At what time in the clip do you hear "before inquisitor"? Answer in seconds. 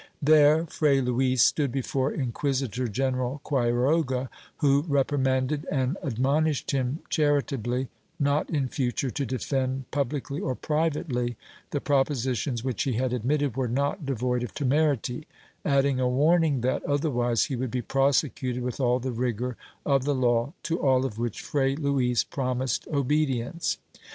1.71-2.87